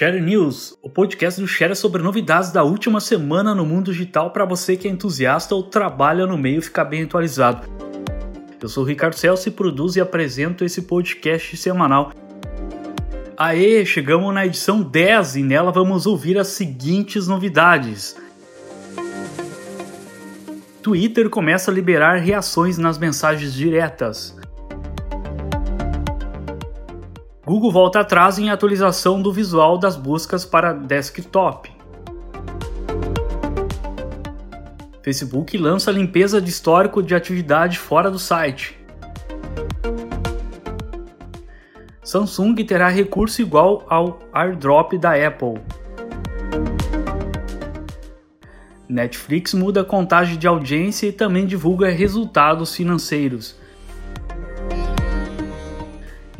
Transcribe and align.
Share 0.00 0.18
News, 0.18 0.78
o 0.80 0.88
podcast 0.88 1.38
do 1.38 1.46
Share 1.46 1.76
sobre 1.76 2.02
novidades 2.02 2.50
da 2.50 2.64
última 2.64 3.00
semana 3.00 3.54
no 3.54 3.66
mundo 3.66 3.92
digital 3.92 4.30
para 4.30 4.46
você 4.46 4.74
que 4.74 4.88
é 4.88 4.90
entusiasta 4.90 5.54
ou 5.54 5.62
trabalha 5.62 6.26
no 6.26 6.38
meio 6.38 6.62
ficar 6.62 6.86
bem 6.86 7.02
atualizado. 7.02 7.68
Eu 8.62 8.66
sou 8.66 8.82
o 8.82 8.86
Ricardo 8.86 9.12
Celso 9.12 9.50
e 9.50 9.52
produzo 9.52 9.98
e 9.98 10.00
apresento 10.00 10.64
esse 10.64 10.80
podcast 10.80 11.54
semanal. 11.54 12.14
Aê, 13.36 13.84
chegamos 13.84 14.32
na 14.32 14.46
edição 14.46 14.80
10 14.80 15.36
e 15.36 15.42
nela 15.42 15.70
vamos 15.70 16.06
ouvir 16.06 16.38
as 16.38 16.48
seguintes 16.48 17.28
novidades. 17.28 18.16
Twitter 20.82 21.28
começa 21.28 21.70
a 21.70 21.74
liberar 21.74 22.14
reações 22.14 22.78
nas 22.78 22.96
mensagens 22.96 23.52
diretas. 23.52 24.39
Google 27.50 27.72
volta 27.72 27.98
atrás 27.98 28.38
em 28.38 28.48
atualização 28.48 29.20
do 29.20 29.32
visual 29.32 29.76
das 29.76 29.96
buscas 29.96 30.44
para 30.44 30.72
desktop. 30.72 31.68
Facebook 35.02 35.58
lança 35.58 35.90
limpeza 35.90 36.40
de 36.40 36.48
histórico 36.48 37.02
de 37.02 37.12
atividade 37.12 37.76
fora 37.76 38.08
do 38.08 38.20
site. 38.20 38.78
Samsung 42.04 42.54
terá 42.64 42.88
recurso 42.88 43.42
igual 43.42 43.84
ao 43.88 44.20
AirDrop 44.32 44.96
da 44.96 45.14
Apple. 45.14 45.60
Netflix 48.88 49.54
muda 49.54 49.80
a 49.80 49.84
contagem 49.84 50.38
de 50.38 50.46
audiência 50.46 51.08
e 51.08 51.12
também 51.12 51.46
divulga 51.46 51.90
resultados 51.90 52.76
financeiros. 52.76 53.59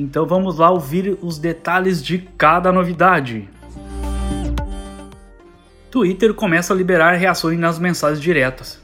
Então 0.00 0.24
vamos 0.24 0.56
lá 0.56 0.70
ouvir 0.70 1.18
os 1.20 1.36
detalhes 1.36 2.02
de 2.02 2.16
cada 2.38 2.72
novidade. 2.72 3.46
Twitter 5.90 6.32
começa 6.32 6.72
a 6.72 6.76
liberar 6.76 7.16
reações 7.16 7.58
nas 7.58 7.78
mensagens 7.78 8.18
diretas. 8.18 8.82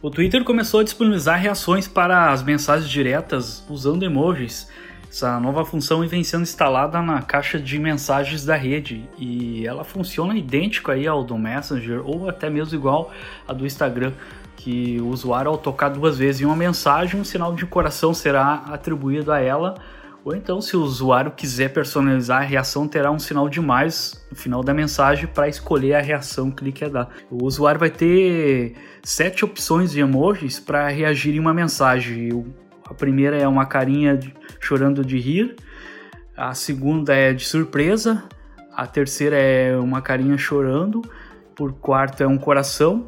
O 0.00 0.08
Twitter 0.08 0.42
começou 0.42 0.80
a 0.80 0.82
disponibilizar 0.82 1.38
reações 1.38 1.86
para 1.86 2.32
as 2.32 2.42
mensagens 2.42 2.88
diretas 2.88 3.62
usando 3.68 4.04
emojis. 4.04 4.66
Essa 5.06 5.38
nova 5.38 5.66
função 5.66 6.00
vem 6.08 6.24
sendo 6.24 6.44
instalada 6.44 7.02
na 7.02 7.20
caixa 7.20 7.58
de 7.58 7.78
mensagens 7.78 8.42
da 8.42 8.56
rede 8.56 9.06
e 9.18 9.66
ela 9.66 9.84
funciona 9.84 10.34
idêntico 10.34 10.90
aí 10.90 11.06
ao 11.06 11.22
do 11.22 11.36
Messenger 11.36 12.00
ou 12.06 12.26
até 12.26 12.48
mesmo 12.48 12.74
igual 12.74 13.12
a 13.46 13.52
do 13.52 13.66
Instagram, 13.66 14.14
que 14.56 14.98
o 14.98 15.08
usuário 15.08 15.50
ao 15.50 15.58
tocar 15.58 15.90
duas 15.90 16.16
vezes 16.16 16.40
em 16.40 16.46
uma 16.46 16.56
mensagem, 16.56 17.20
um 17.20 17.24
sinal 17.24 17.54
de 17.54 17.66
coração 17.66 18.14
será 18.14 18.64
atribuído 18.68 19.30
a 19.30 19.38
ela 19.38 19.74
ou 20.24 20.34
então, 20.34 20.58
se 20.58 20.74
o 20.74 20.82
usuário 20.82 21.32
quiser 21.32 21.70
personalizar 21.72 22.40
a 22.40 22.44
reação, 22.44 22.88
terá 22.88 23.10
um 23.10 23.18
sinal 23.18 23.46
de 23.46 23.60
mais 23.60 24.24
no 24.30 24.36
final 24.36 24.64
da 24.64 24.72
mensagem 24.72 25.26
para 25.26 25.48
escolher 25.48 25.94
a 25.94 26.00
reação 26.00 26.50
que 26.50 26.64
ele 26.64 26.72
quer 26.72 26.88
dar. 26.88 27.10
O 27.30 27.44
usuário 27.44 27.78
vai 27.78 27.90
ter 27.90 28.74
sete 29.02 29.44
opções 29.44 29.92
de 29.92 30.00
emojis 30.00 30.58
para 30.58 30.88
reagir 30.88 31.34
em 31.34 31.38
uma 31.38 31.52
mensagem. 31.52 32.42
A 32.86 32.94
primeira 32.94 33.36
é 33.36 33.46
uma 33.46 33.66
carinha 33.66 34.18
chorando 34.60 35.04
de 35.04 35.18
rir, 35.18 35.56
a 36.34 36.54
segunda 36.54 37.14
é 37.14 37.34
de 37.34 37.44
surpresa, 37.44 38.24
a 38.74 38.86
terceira 38.86 39.36
é 39.36 39.76
uma 39.76 40.00
carinha 40.00 40.38
chorando, 40.38 41.02
por 41.54 41.74
quarto 41.74 42.22
é 42.22 42.26
um 42.26 42.38
coração 42.38 43.06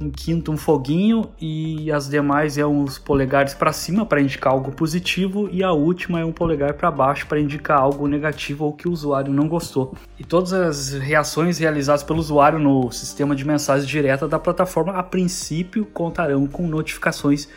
em 0.00 0.10
quinto 0.10 0.50
um 0.50 0.56
foguinho 0.56 1.30
e 1.40 1.90
as 1.92 2.08
demais 2.08 2.58
é 2.58 2.66
uns 2.66 2.98
polegares 2.98 3.54
para 3.54 3.72
cima 3.72 4.04
para 4.04 4.20
indicar 4.20 4.52
algo 4.52 4.72
positivo 4.72 5.48
e 5.52 5.62
a 5.62 5.72
última 5.72 6.20
é 6.20 6.24
um 6.24 6.32
polegar 6.32 6.74
para 6.74 6.90
baixo 6.90 7.26
para 7.26 7.40
indicar 7.40 7.78
algo 7.78 8.06
negativo 8.06 8.64
ou 8.64 8.72
que 8.72 8.88
o 8.88 8.92
usuário 8.92 9.32
não 9.32 9.48
gostou. 9.48 9.94
E 10.18 10.24
todas 10.24 10.52
as 10.52 10.92
reações 10.92 11.58
realizadas 11.58 12.02
pelo 12.02 12.18
usuário 12.18 12.58
no 12.58 12.90
sistema 12.90 13.34
de 13.34 13.44
mensagens 13.44 13.88
direta 13.88 14.26
da 14.26 14.38
plataforma 14.38 14.92
a 14.94 15.02
princípio 15.02 15.84
contarão 15.86 16.46
com 16.46 16.66
notificações 16.66 17.48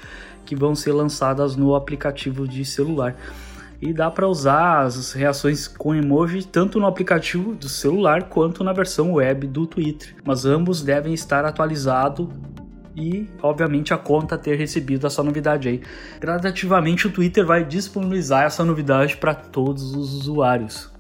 que 0.45 0.55
vão 0.55 0.75
ser 0.75 0.93
lançadas 0.93 1.55
no 1.55 1.75
aplicativo 1.75 2.47
de 2.47 2.63
celular 2.63 3.15
e 3.85 3.94
dá 3.94 4.09
para 4.09 4.28
usar 4.28 4.81
as 4.81 5.13
reações 5.13 5.68
com 5.68 5.94
emoji 5.94 6.44
tanto 6.44 6.79
no 6.79 6.88
aplicativo 6.88 7.53
do 7.53 7.69
celular 7.69 8.23
quanto 8.29 8.63
na 8.63 8.73
versão 8.73 9.13
web 9.13 9.46
do 9.46 9.68
Twitter, 9.68 10.16
mas 10.25 10.44
ambos 10.44 10.81
devem 10.81 11.13
estar 11.13 11.46
atualizados 11.46 12.28
e, 12.96 13.29
obviamente, 13.44 13.94
a 13.94 13.97
conta 13.97 14.40
ter 14.40 14.56
recebido 14.56 15.06
essa 15.06 15.22
novidade 15.22 15.68
aí. 15.68 15.84
Gradativamente, 16.19 17.06
o 17.06 17.12
Twitter 17.12 17.46
vai 17.46 17.63
disponibilizar 17.63 18.46
essa 18.46 18.66
novidade 18.66 19.18
para 19.18 19.35
todos 19.35 19.94
os 19.94 20.16
usuários. 20.16 20.91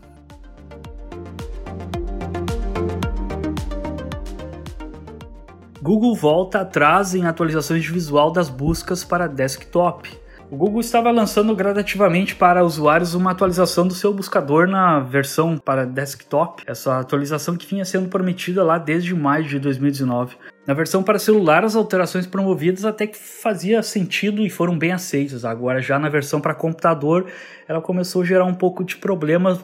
Google 5.81 6.13
volta 6.15 6.61
atrás 6.61 7.15
em 7.15 7.25
atualizações 7.25 7.81
de 7.81 7.91
visual 7.91 8.31
das 8.31 8.47
buscas 8.47 9.03
para 9.03 9.25
desktop. 9.25 10.24
O 10.51 10.55
Google 10.55 10.79
estava 10.79 11.09
lançando 11.09 11.55
gradativamente 11.55 12.35
para 12.35 12.63
usuários 12.63 13.15
uma 13.15 13.31
atualização 13.31 13.87
do 13.87 13.95
seu 13.95 14.13
buscador 14.13 14.67
na 14.67 14.99
versão 14.99 15.57
para 15.57 15.87
desktop, 15.87 16.61
essa 16.67 16.99
atualização 16.99 17.55
que 17.57 17.65
vinha 17.65 17.83
sendo 17.83 18.09
prometida 18.09 18.63
lá 18.63 18.77
desde 18.77 19.15
maio 19.15 19.43
de 19.43 19.57
2019. 19.57 20.37
Na 20.67 20.75
versão 20.75 21.01
para 21.01 21.17
celular, 21.17 21.65
as 21.65 21.75
alterações 21.75 22.27
promovidas 22.27 22.85
até 22.85 23.07
que 23.07 23.17
fazia 23.17 23.81
sentido 23.81 24.45
e 24.45 24.49
foram 24.49 24.77
bem 24.77 24.91
aceitas. 24.91 25.43
Agora, 25.43 25.81
já 25.81 25.97
na 25.97 26.09
versão 26.09 26.39
para 26.39 26.53
computador, 26.53 27.25
ela 27.67 27.81
começou 27.81 28.21
a 28.21 28.25
gerar 28.25 28.45
um 28.45 28.53
pouco 28.53 28.83
de 28.83 28.97
problemas. 28.97 29.59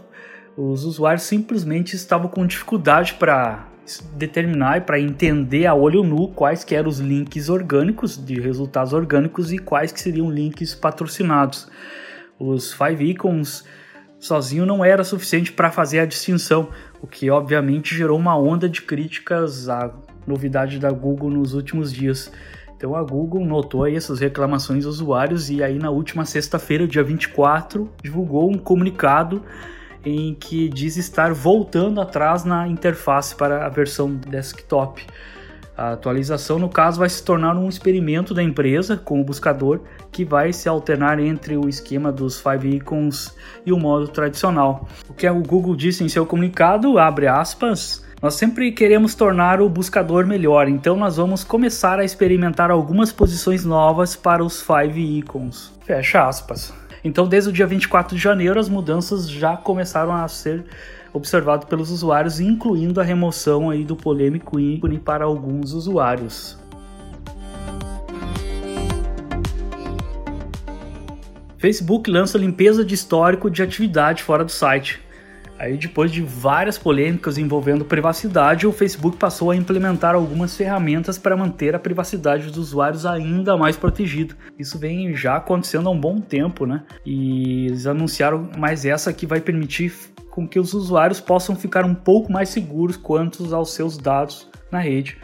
Os 0.58 0.84
usuários 0.84 1.24
simplesmente 1.24 1.96
estavam 1.96 2.28
com 2.28 2.46
dificuldade 2.46 3.14
para 3.14 3.71
determinar 4.14 4.78
e 4.78 4.81
para 4.81 5.00
entender 5.00 5.66
a 5.66 5.74
olho 5.74 6.03
nu 6.03 6.28
quais 6.30 6.64
que 6.64 6.75
eram 6.75 6.90
os 6.90 7.00
links 7.00 7.50
orgânicos 7.50 8.18
de 8.18 8.40
resultados 8.40 8.94
orgânicos 8.94 9.52
e 9.52 9.58
quais 9.58 9.92
que 9.92 10.00
seriam 10.00 10.30
links 10.30 10.75
patrocinados. 10.75 11.68
Os 12.40 12.74
Five 12.74 13.03
Icons 13.03 13.66
sozinho 14.20 14.66
não 14.66 14.86
era 14.86 15.03
suficiente 15.03 15.52
para 15.52 15.72
fazer 15.72 16.00
a 16.00 16.06
distinção, 16.06 16.70
o 17.02 17.08
que 17.08 17.30
obviamente 17.30 17.96
gerou 17.96 18.18
uma 18.18 18.38
onda 18.38 18.70
de 18.70 18.81
críticas 18.81 19.68
à 19.68 19.91
novidade 20.28 20.78
da 20.78 20.91
Google 20.91 21.31
nos 21.31 21.53
últimos 21.53 21.91
dias. 21.91 22.31
Então 22.78 22.96
a 22.96 23.03
Google 23.03 23.46
notou 23.46 23.84
aí 23.84 23.96
essas 23.96 24.20
reclamações 24.20 24.86
dos 24.86 24.96
usuários 25.02 25.50
e 25.50 25.64
aí 25.64 25.78
na 25.78 25.90
última 25.90 26.25
sexta-feira, 26.25 26.88
dia 26.88 27.03
24, 27.03 27.90
divulgou 28.02 28.50
um 28.52 28.58
comunicado 28.58 29.44
em 30.06 30.34
que 30.34 30.67
diz 30.69 30.97
estar 30.97 31.34
voltando 31.34 32.01
atrás 32.01 32.44
na 32.44 32.67
interface 32.67 33.35
para 33.35 33.66
a 33.66 33.69
versão 33.69 34.16
desktop. 34.16 35.06
A 35.78 35.94
atualização, 35.94 36.59
no 36.59 36.69
caso, 36.69 37.00
vai 37.00 37.09
se 37.09 37.23
tornar 37.23 37.56
um 37.56 37.67
experimento 37.67 38.34
da 38.34 38.44
empresa 38.44 38.97
com 38.97 39.19
o 39.19 39.23
buscador 39.23 39.79
que 40.11 40.25
vai 40.25 40.51
se 40.51 40.67
alternar 40.67 41.17
entre 41.19 41.56
o 41.56 41.67
esquema 41.69 42.11
dos 42.11 42.40
Five 42.40 42.75
Icons 42.75 43.35
e 43.66 43.72
o 43.72 43.79
modo 43.79 44.07
tradicional. 44.07 44.88
O 45.09 45.13
que 45.13 45.28
o 45.28 45.41
Google 45.41 45.75
disse 45.75 46.03
em 46.03 46.09
seu 46.09 46.25
comunicado, 46.25 47.00
abre 47.00 47.28
aspas, 47.28 48.06
nós 48.22 48.35
sempre 48.35 48.72
queremos 48.72 49.16
tornar 49.16 49.61
o 49.61 49.67
buscador 49.67 50.28
melhor, 50.28 50.67
então 50.67 50.95
nós 50.95 51.17
vamos 51.17 51.44
começar 51.44 51.97
a 51.97 52.03
experimentar 52.06 52.69
algumas 52.69 53.11
posições 53.11 53.66
novas 53.66 54.16
para 54.16 54.44
os 54.44 54.61
Five 54.61 55.01
Icons. 55.19 55.73
Fecha 55.84 56.28
aspas. 56.28 56.72
Então, 57.03 57.28
desde 57.28 57.50
o 57.50 57.53
dia 57.53 57.66
24 57.66 58.16
de 58.16 58.22
janeiro, 58.22 58.59
as 58.59 58.69
mudanças 58.69 59.29
já 59.29 59.57
começaram 59.57 60.13
a 60.13 60.28
ser 60.28 60.63
observadas 61.13 61.66
pelos 61.66 61.89
usuários, 61.89 62.39
incluindo 62.39 63.01
a 63.01 63.03
remoção 63.03 63.69
aí 63.69 63.84
do 63.84 63.95
polêmico 63.95 64.59
ícone 64.59 65.00
para 65.00 65.25
alguns 65.25 65.73
usuários. 65.73 66.57
Facebook 71.57 72.09
lança 72.09 72.38
limpeza 72.38 72.84
de 72.84 72.95
histórico 72.95 73.50
de 73.50 73.61
atividade 73.61 74.23
fora 74.23 74.43
do 74.43 74.52
site. 74.52 74.99
Aí, 75.61 75.78
depois 75.78 76.11
de 76.11 76.23
várias 76.23 76.79
polêmicas 76.79 77.37
envolvendo 77.37 77.85
privacidade, 77.85 78.66
o 78.66 78.72
Facebook 78.72 79.16
passou 79.17 79.52
a 79.52 79.55
implementar 79.55 80.16
algumas 80.16 80.58
ferramentas 80.58 81.19
para 81.19 81.37
manter 81.37 81.75
a 81.75 81.79
privacidade 81.79 82.47
dos 82.47 82.58
usuários 82.58 83.05
ainda 83.05 83.55
mais 83.55 83.78
protegida. 83.78 84.35
Isso 84.58 84.79
vem 84.79 85.16
já 85.16 85.35
acontecendo 85.35 85.87
há 85.87 85.91
um 85.91 85.99
bom 85.99 86.19
tempo, 86.19 86.66
né? 86.66 86.81
E 87.05 87.67
eles 87.67 87.85
anunciaram 87.85 88.49
mais 88.58 88.85
essa 88.85 89.13
que 89.13 89.28
vai 89.28 89.40
permitir 89.40 89.93
com 90.31 90.47
que 90.47 90.59
os 90.59 90.73
usuários 90.73 91.22
possam 91.22 91.55
ficar 91.55 91.85
um 91.85 91.93
pouco 91.93 92.31
mais 92.31 92.49
seguros 92.49 92.97
quanto 92.97 93.53
aos 93.53 93.72
seus 93.75 93.99
dados 93.99 94.49
na 94.72 94.79
rede. 94.79 95.19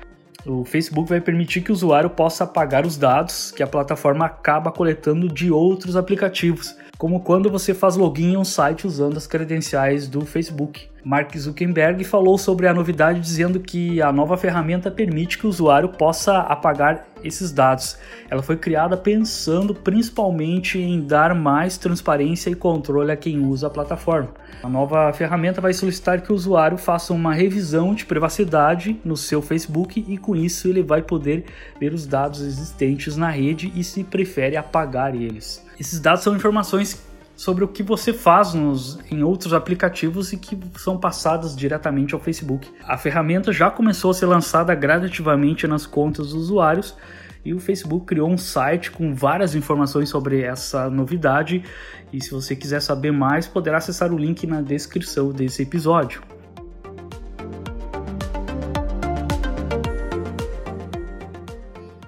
O 0.46 0.64
Facebook 0.64 1.10
vai 1.10 1.20
permitir 1.20 1.62
que 1.62 1.72
o 1.72 1.74
usuário 1.74 2.10
possa 2.10 2.44
apagar 2.44 2.86
os 2.86 2.98
dados 2.98 3.52
que 3.52 3.64
a 3.64 3.68
plataforma 3.68 4.26
acaba 4.26 4.72
coletando 4.72 5.28
de 5.28 5.52
outros 5.52 5.96
aplicativos 5.96 6.76
como 6.98 7.20
quando 7.20 7.50
você 7.50 7.74
faz 7.74 7.96
login 7.96 8.34
em 8.34 8.38
um 8.38 8.44
site 8.44 8.88
usando 8.88 9.18
as 9.18 9.28
credenciais 9.28 10.08
do 10.08 10.26
Facebook. 10.26 10.90
Mark 11.04 11.36
Zuckerberg 11.38 12.04
falou 12.04 12.38
sobre 12.38 12.68
a 12.68 12.74
novidade 12.74 13.20
dizendo 13.20 13.60
que 13.60 14.02
a 14.02 14.12
nova 14.12 14.38
ferramenta 14.38 14.92
permite 14.92 15.38
que 15.38 15.46
o 15.46 15.50
usuário 15.50 15.90
possa 15.90 16.40
apagar 16.40 17.08
esses 17.24 17.52
dados. 17.52 17.98
Ela 18.30 18.44
foi 18.44 18.58
criada 18.58 18.98
pensando 18.98 19.74
principalmente 19.74 20.80
em 20.80 21.02
dar 21.02 21.34
mais 21.34 21.78
transparência 21.78 22.50
e 22.50 22.56
controle 22.56 23.12
a 23.12 23.18
quem 23.18 23.40
usa 23.40 23.68
a 23.68 23.70
plataforma. 23.70 24.30
A 24.62 24.70
nova 24.70 25.12
ferramenta 25.14 25.62
vai 25.62 25.74
solicitar 25.74 26.22
que 26.22 26.32
o 26.32 26.36
usuário 26.36 26.78
faça 26.78 27.14
uma 27.14 27.34
revisão 27.34 27.94
de 27.94 28.06
privacidade 28.06 29.00
no 29.04 29.16
seu 29.16 29.42
Facebook 29.42 30.04
e 30.08 30.18
com 30.18 30.36
isso 30.36 30.68
ele 30.68 30.84
vai 30.84 31.02
poder 31.02 31.46
ver 31.80 31.94
os 31.94 32.06
dados 32.06 32.42
existentes 32.42 33.16
na 33.16 33.30
rede 33.30 33.72
e 33.76 33.84
se 33.84 34.04
prefere 34.04 34.58
apagar 34.58 35.16
eles. 35.16 35.66
Esses 35.80 36.00
dados 36.00 36.24
são 36.24 36.36
informações 36.36 37.07
sobre 37.38 37.64
o 37.64 37.68
que 37.68 37.84
você 37.84 38.12
faz 38.12 38.56
nos, 38.56 39.00
em 39.12 39.24
outros 39.24 39.54
aplicativos 39.54 40.34
e 40.34 40.38
que 40.38 40.60
são 40.76 40.98
passadas 40.98 41.56
diretamente 41.56 42.16
ao 42.16 42.20
Facebook. 42.20 42.68
A 42.84 42.98
ferramenta 42.98 43.54
já 43.54 43.70
começou 43.70 44.10
a 44.10 44.14
ser 44.14 44.26
lançada 44.26 44.74
gradativamente 44.74 45.68
nas 45.68 45.86
contas 45.86 46.32
dos 46.32 46.34
usuários 46.34 46.98
e 47.46 47.54
o 47.54 47.60
Facebook 47.60 48.08
criou 48.08 48.28
um 48.30 48.38
site 48.38 48.90
com 48.90 49.14
várias 49.14 49.54
informações 49.54 50.10
sobre 50.10 50.42
essa 50.42 50.90
novidade. 50.90 51.64
E 52.12 52.22
se 52.22 52.32
você 52.32 52.56
quiser 52.56 52.82
saber 52.82 53.12
mais, 53.12 53.48
poderá 53.48 53.78
acessar 53.78 54.12
o 54.12 54.18
link 54.18 54.48
na 54.48 54.60
descrição 54.60 55.32
desse 55.32 55.62
episódio. 55.62 56.37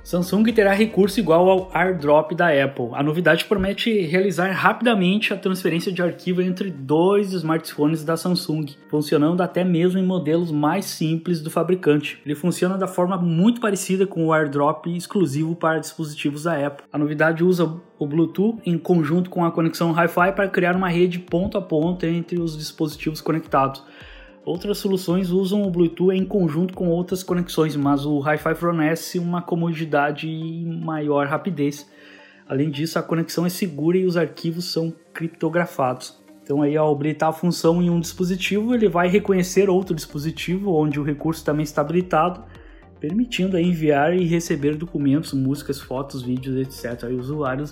Samsung 0.09 0.45
terá 0.45 0.73
recurso 0.73 1.19
igual 1.19 1.47
ao 1.47 1.71
AirDrop 1.71 2.33
da 2.33 2.47
Apple. 2.47 2.89
A 2.93 3.03
novidade 3.03 3.45
promete 3.45 4.01
realizar 4.07 4.49
rapidamente 4.49 5.31
a 5.31 5.37
transferência 5.37 5.91
de 5.91 6.01
arquivo 6.01 6.41
entre 6.41 6.71
dois 6.71 7.31
smartphones 7.31 8.03
da 8.03 8.17
Samsung, 8.17 8.65
funcionando 8.89 9.43
até 9.43 9.63
mesmo 9.63 9.99
em 9.99 10.03
modelos 10.03 10.51
mais 10.51 10.85
simples 10.85 11.41
do 11.41 11.51
fabricante. 11.51 12.19
Ele 12.25 12.33
funciona 12.33 12.75
da 12.75 12.87
forma 12.87 13.17
muito 13.17 13.61
parecida 13.61 14.07
com 14.07 14.25
o 14.25 14.33
AirDrop 14.33 14.87
exclusivo 14.87 15.55
para 15.55 15.77
dispositivos 15.77 16.41
da 16.41 16.55
Apple. 16.65 16.87
A 16.91 16.97
novidade 16.97 17.43
usa 17.43 17.71
o 17.99 18.07
Bluetooth 18.07 18.59
em 18.65 18.79
conjunto 18.79 19.29
com 19.29 19.45
a 19.45 19.51
conexão 19.51 19.91
Wi-Fi 19.91 20.31
para 20.31 20.49
criar 20.49 20.75
uma 20.75 20.89
rede 20.89 21.19
ponto 21.19 21.55
a 21.55 21.61
ponto 21.61 22.03
entre 22.07 22.41
os 22.41 22.57
dispositivos 22.57 23.21
conectados. 23.21 23.83
Outras 24.49 24.79
soluções 24.79 25.29
usam 25.29 25.61
o 25.61 25.69
Bluetooth 25.69 26.11
em 26.11 26.25
conjunto 26.25 26.73
com 26.73 26.87
outras 26.87 27.21
conexões, 27.21 27.75
mas 27.75 28.03
o 28.03 28.17
Hi-Fi 28.19 28.55
fornece 28.55 29.19
uma 29.19 29.43
comodidade 29.43 30.27
e 30.27 30.65
maior 30.65 31.27
rapidez. 31.27 31.87
Além 32.47 32.71
disso, 32.71 32.97
a 32.97 33.03
conexão 33.03 33.45
é 33.45 33.49
segura 33.49 33.95
e 33.95 34.07
os 34.07 34.17
arquivos 34.17 34.73
são 34.73 34.91
criptografados. 35.13 36.19
Então 36.41 36.63
aí 36.63 36.75
ao 36.75 36.91
habilitar 36.91 37.29
a 37.29 37.31
função 37.31 37.79
em 37.79 37.91
um 37.91 37.99
dispositivo, 37.99 38.73
ele 38.73 38.89
vai 38.89 39.07
reconhecer 39.07 39.69
outro 39.69 39.93
dispositivo 39.93 40.73
onde 40.73 40.99
o 40.99 41.03
recurso 41.03 41.45
também 41.45 41.63
está 41.63 41.81
habilitado, 41.81 42.43
permitindo 42.99 43.55
enviar 43.55 44.17
e 44.17 44.25
receber 44.25 44.75
documentos, 44.75 45.31
músicas, 45.31 45.79
fotos, 45.79 46.23
vídeos, 46.23 46.57
etc. 46.57 47.03
Aí 47.03 47.13
usuários 47.13 47.71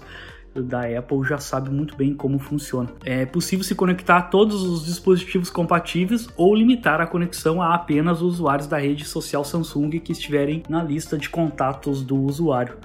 da 0.64 0.82
Apple 0.82 1.24
já 1.24 1.38
sabe 1.38 1.70
muito 1.70 1.96
bem 1.96 2.14
como 2.14 2.40
funciona. 2.40 2.90
É 3.04 3.26
possível 3.26 3.64
se 3.64 3.76
conectar 3.76 4.18
a 4.18 4.22
todos 4.22 4.64
os 4.64 4.86
dispositivos 4.86 5.50
compatíveis 5.50 6.28
ou 6.36 6.56
limitar 6.56 7.02
a 7.02 7.08
conexão 7.08 7.62
a 7.62 7.74
apenas 7.74 8.22
os 8.22 8.36
usuários 8.36 8.68
da 8.68 8.78
rede 8.78 9.06
social 9.06 9.44
Samsung 9.44 10.00
que 10.00 10.12
estiverem 10.12 10.64
na 10.70 10.84
lista 10.84 11.18
de 11.18 11.30
contatos 11.30 12.04
do 12.04 12.16
usuário. 12.16 12.78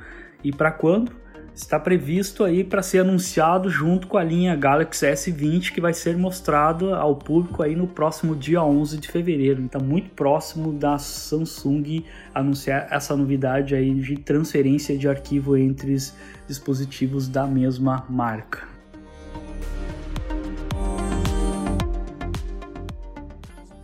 E 0.42 0.50
para 0.50 0.70
quando? 0.70 1.21
Está 1.54 1.78
previsto 1.78 2.44
aí 2.44 2.64
para 2.64 2.82
ser 2.82 3.00
anunciado 3.00 3.68
junto 3.68 4.06
com 4.06 4.16
a 4.16 4.24
linha 4.24 4.56
Galaxy 4.56 5.06
S20 5.06 5.72
que 5.72 5.80
vai 5.80 5.92
ser 5.92 6.16
mostrado 6.16 6.94
ao 6.94 7.16
público 7.16 7.62
aí 7.62 7.76
no 7.76 7.86
próximo 7.86 8.34
dia 8.34 8.62
11 8.62 8.98
de 8.98 9.08
fevereiro. 9.08 9.60
Então 9.60 9.80
muito 9.80 10.10
próximo 10.10 10.72
da 10.72 10.98
Samsung 10.98 12.04
anunciar 12.34 12.88
essa 12.90 13.16
novidade 13.16 13.74
aí 13.74 13.92
de 13.94 14.16
transferência 14.16 14.96
de 14.96 15.08
arquivo 15.08 15.56
entre 15.56 15.94
os 15.94 16.14
dispositivos 16.48 17.28
da 17.28 17.46
mesma 17.46 18.04
marca. 18.08 18.72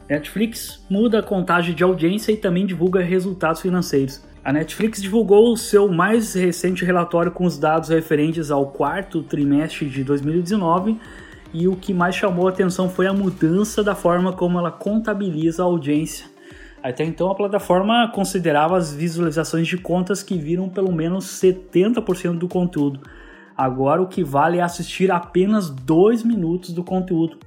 Netflix 0.09 0.83
muda 0.89 1.19
a 1.19 1.23
contagem 1.23 1.75
de 1.75 1.85
audiência 1.85 2.33
e 2.33 2.37
também 2.37 2.65
divulga 2.65 3.03
resultados 3.03 3.61
financeiros. 3.61 4.23
A 4.45 4.53
Netflix 4.53 5.03
divulgou 5.03 5.53
o 5.53 5.57
seu 5.57 5.89
mais 5.89 6.35
recente 6.35 6.85
relatório 6.85 7.31
com 7.31 7.45
os 7.45 7.59
dados 7.59 7.89
referentes 7.89 8.51
ao 8.51 8.67
quarto 8.67 9.23
trimestre 9.23 9.89
de 9.89 10.05
2019 10.05 10.99
e 11.53 11.67
o 11.67 11.77
que 11.77 11.93
mais 11.93 12.15
chamou 12.15 12.47
a 12.47 12.51
atenção 12.51 12.89
foi 12.89 13.07
a 13.07 13.13
mudança 13.13 13.83
da 13.83 13.95
forma 13.95 14.33
como 14.33 14.59
ela 14.59 14.71
contabiliza 14.71 15.63
a 15.63 15.67
audiência. 15.67 16.27
Até 16.83 17.05
então, 17.05 17.31
a 17.31 17.35
plataforma 17.35 18.11
considerava 18.15 18.77
as 18.77 18.95
visualizações 18.95 19.67
de 19.67 19.77
contas 19.77 20.23
que 20.23 20.39
viram 20.39 20.69
pelo 20.69 20.93
menos 20.93 21.25
70% 21.27 22.39
do 22.39 22.49
conteúdo. 22.49 23.01
Agora, 23.57 24.01
o 24.01 24.07
que 24.07 24.23
vale 24.23 24.59
é 24.59 24.63
assistir 24.63 25.11
apenas 25.11 25.69
2 25.69 26.23
minutos 26.23 26.73
do 26.73 26.85
conteúdo. 26.85 27.39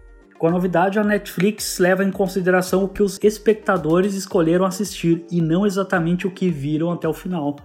Com 0.42 0.48
a 0.48 0.52
novidade, 0.52 0.98
a 0.98 1.04
Netflix 1.04 1.78
leva 1.78 2.04
em 2.04 2.10
consideração 2.10 2.84
o 2.84 2.88
que 2.88 3.04
os 3.04 3.20
espectadores 3.22 4.16
escolheram 4.16 4.66
assistir 4.66 5.24
e 5.30 5.40
não 5.40 5.68
exatamente 5.68 6.26
o 6.26 6.32
que 6.32 6.50
viram 6.50 6.90
até 6.90 7.08
o 7.08 7.14
final. 7.14 7.58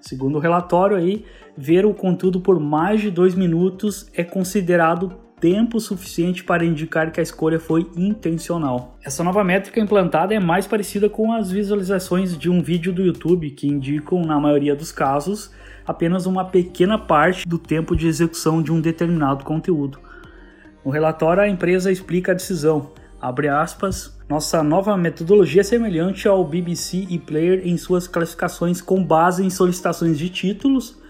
Segundo 0.00 0.34
o 0.34 0.40
relatório 0.40 0.96
aí, 0.96 1.24
ver 1.56 1.86
o 1.86 1.94
conteúdo 1.94 2.40
por 2.40 2.58
mais 2.58 3.00
de 3.00 3.08
dois 3.08 3.36
minutos 3.36 4.10
é 4.12 4.24
considerado 4.24 5.14
tempo 5.38 5.78
suficiente 5.78 6.42
para 6.42 6.64
indicar 6.64 7.12
que 7.12 7.20
a 7.20 7.22
escolha 7.22 7.60
foi 7.60 7.88
intencional. 7.96 8.98
Essa 9.04 9.22
nova 9.22 9.44
métrica 9.44 9.78
implantada 9.78 10.34
é 10.34 10.40
mais 10.40 10.66
parecida 10.66 11.08
com 11.08 11.32
as 11.32 11.52
visualizações 11.52 12.36
de 12.36 12.50
um 12.50 12.60
vídeo 12.60 12.92
do 12.92 13.02
YouTube, 13.02 13.48
que 13.50 13.68
indicam, 13.68 14.24
na 14.24 14.40
maioria 14.40 14.74
dos 14.74 14.90
casos, 14.90 15.52
apenas 15.86 16.26
uma 16.26 16.44
pequena 16.44 16.98
parte 16.98 17.46
do 17.46 17.58
tempo 17.58 17.94
de 17.94 18.08
execução 18.08 18.60
de 18.60 18.72
um 18.72 18.80
determinado 18.80 19.44
conteúdo. 19.44 20.00
No 20.84 20.90
relatório, 20.90 21.42
a 21.42 21.48
empresa 21.48 21.90
explica 21.90 22.32
a 22.32 22.34
decisão. 22.34 22.90
Abre 23.20 23.48
aspas, 23.48 24.14
nossa 24.28 24.62
nova 24.62 24.94
metodologia 24.98 25.62
é 25.62 25.64
semelhante 25.64 26.28
ao 26.28 26.44
BBC 26.44 27.06
e 27.08 27.18
Player 27.18 27.66
em 27.66 27.78
suas 27.78 28.06
classificações 28.06 28.82
com 28.82 29.02
base 29.02 29.42
em 29.42 29.48
solicitações 29.48 30.18
de 30.18 30.28
títulos, 30.28 31.00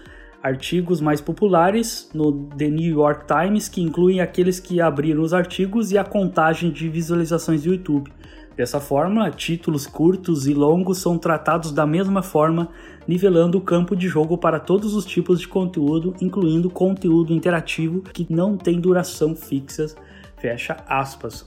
artigos 0.45 1.01
mais 1.01 1.19
populares 1.19 2.07
no 2.13 2.31
The 2.49 2.69
New 2.69 2.99
York 2.99 3.25
Times, 3.25 3.67
que 3.67 3.81
incluem 3.81 4.21
aqueles 4.21 4.59
que 4.59 4.79
abriram 4.79 5.23
os 5.23 5.33
artigos 5.33 5.91
e 5.91 5.97
a 5.97 6.03
contagem 6.03 6.69
de 6.69 6.87
visualizações 6.87 7.63
do 7.63 7.73
YouTube. 7.73 8.11
Dessa 8.55 8.79
forma, 8.79 9.31
títulos 9.31 9.87
curtos 9.87 10.45
e 10.45 10.53
longos 10.53 10.99
são 10.99 11.17
tratados 11.17 11.71
da 11.71 11.87
mesma 11.87 12.21
forma, 12.21 12.69
nivelando 13.07 13.57
o 13.57 13.61
campo 13.61 13.95
de 13.95 14.07
jogo 14.07 14.37
para 14.37 14.59
todos 14.59 14.93
os 14.93 15.03
tipos 15.03 15.39
de 15.39 15.47
conteúdo, 15.47 16.13
incluindo 16.21 16.69
conteúdo 16.69 17.33
interativo 17.33 18.01
que 18.01 18.27
não 18.29 18.55
tem 18.55 18.79
duração 18.79 19.35
fixa. 19.35 19.95
Fecha 20.37 20.77
aspas. 20.87 21.43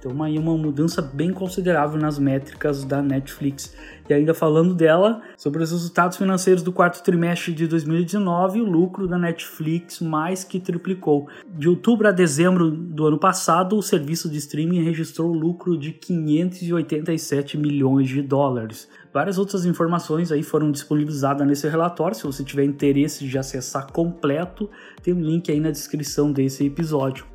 Então 0.00 0.22
aí 0.22 0.38
uma 0.38 0.56
mudança 0.56 1.02
bem 1.02 1.30
considerável 1.30 2.00
nas 2.00 2.18
métricas 2.18 2.84
da 2.84 3.02
Netflix. 3.02 3.76
E 4.08 4.14
ainda 4.14 4.32
falando 4.32 4.74
dela, 4.74 5.20
sobre 5.36 5.62
os 5.62 5.70
resultados 5.70 6.16
financeiros 6.16 6.62
do 6.62 6.72
quarto 6.72 7.02
trimestre 7.02 7.52
de 7.52 7.66
2019, 7.66 8.62
o 8.62 8.64
lucro 8.64 9.06
da 9.06 9.18
Netflix 9.18 10.00
mais 10.00 10.42
que 10.42 10.58
triplicou. 10.58 11.28
De 11.46 11.68
outubro 11.68 12.08
a 12.08 12.12
dezembro 12.12 12.70
do 12.70 13.06
ano 13.06 13.18
passado, 13.18 13.76
o 13.76 13.82
serviço 13.82 14.30
de 14.30 14.38
streaming 14.38 14.82
registrou 14.82 15.30
lucro 15.30 15.76
de 15.76 15.92
587 15.92 17.58
milhões 17.58 18.08
de 18.08 18.22
dólares. 18.22 18.88
Várias 19.12 19.36
outras 19.36 19.66
informações 19.66 20.32
aí 20.32 20.42
foram 20.42 20.72
disponibilizadas 20.72 21.46
nesse 21.46 21.68
relatório. 21.68 22.16
Se 22.16 22.24
você 22.24 22.42
tiver 22.42 22.64
interesse 22.64 23.26
de 23.26 23.36
acessar 23.36 23.92
completo, 23.92 24.70
tem 25.02 25.12
um 25.12 25.20
link 25.20 25.50
aí 25.52 25.60
na 25.60 25.70
descrição 25.70 26.32
desse 26.32 26.64
episódio. 26.64 27.26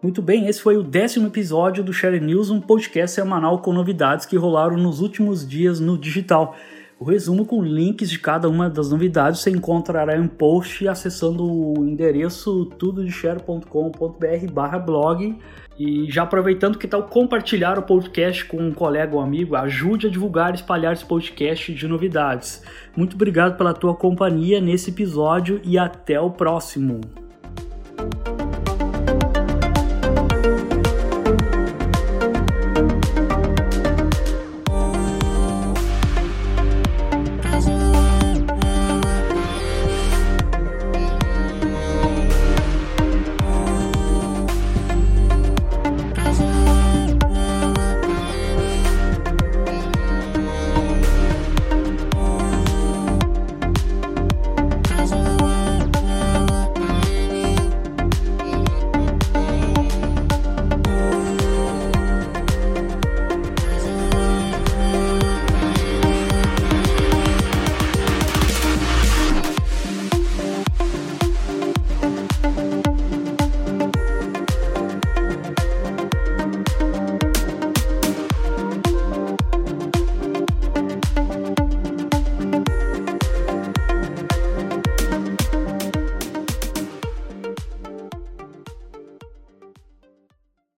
Muito 0.00 0.22
bem, 0.22 0.46
esse 0.46 0.62
foi 0.62 0.76
o 0.76 0.82
décimo 0.82 1.26
episódio 1.26 1.82
do 1.82 1.92
Share 1.92 2.20
News, 2.20 2.50
um 2.50 2.60
podcast 2.60 3.16
semanal 3.16 3.60
com 3.60 3.72
novidades 3.72 4.26
que 4.26 4.36
rolaram 4.36 4.76
nos 4.76 5.00
últimos 5.00 5.46
dias 5.46 5.80
no 5.80 5.98
digital. 5.98 6.54
O 7.00 7.04
resumo 7.04 7.44
com 7.44 7.60
links 7.60 8.08
de 8.08 8.16
cada 8.16 8.48
uma 8.48 8.70
das 8.70 8.92
novidades 8.92 9.40
você 9.40 9.50
encontrará 9.50 10.16
em 10.16 10.28
post 10.28 10.86
acessando 10.86 11.44
o 11.44 11.84
endereço 11.84 12.66
tudodeshare.com.br 12.78 14.86
blog 14.86 15.36
e 15.76 16.06
já 16.08 16.22
aproveitando 16.22 16.78
que 16.78 16.86
tal 16.86 17.02
compartilhar 17.02 17.76
o 17.76 17.82
podcast 17.82 18.44
com 18.44 18.58
um 18.58 18.72
colega 18.72 19.16
ou 19.16 19.20
amigo, 19.20 19.56
ajude 19.56 20.06
a 20.06 20.10
divulgar 20.10 20.52
e 20.52 20.54
espalhar 20.54 20.92
esse 20.92 21.04
podcast 21.04 21.74
de 21.74 21.88
novidades. 21.88 22.62
Muito 22.96 23.14
obrigado 23.14 23.56
pela 23.56 23.74
tua 23.74 23.96
companhia 23.96 24.60
nesse 24.60 24.90
episódio 24.90 25.60
e 25.64 25.76
até 25.76 26.20
o 26.20 26.30
próximo. 26.30 27.00